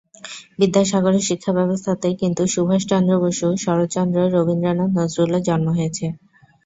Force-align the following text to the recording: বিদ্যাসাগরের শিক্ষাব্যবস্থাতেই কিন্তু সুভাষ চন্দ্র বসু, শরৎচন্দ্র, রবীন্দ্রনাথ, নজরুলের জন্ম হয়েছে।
বিদ্যাসাগরের 0.59 1.27
শিক্ষাব্যবস্থাতেই 1.29 2.15
কিন্তু 2.21 2.43
সুভাষ 2.53 2.81
চন্দ্র 2.91 3.13
বসু, 3.23 3.47
শরৎচন্দ্র, 3.63 4.17
রবীন্দ্রনাথ, 4.35 4.89
নজরুলের 4.97 5.45
জন্ম 5.49 5.67
হয়েছে। 5.77 6.05